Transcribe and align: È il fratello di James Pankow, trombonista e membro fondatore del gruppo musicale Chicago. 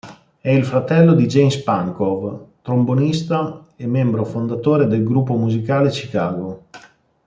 È 0.41 0.49
il 0.49 0.65
fratello 0.65 1.13
di 1.13 1.27
James 1.27 1.59
Pankow, 1.61 2.53
trombonista 2.63 3.67
e 3.75 3.85
membro 3.85 4.25
fondatore 4.25 4.87
del 4.87 5.03
gruppo 5.03 5.35
musicale 5.35 5.89
Chicago. 5.91 6.63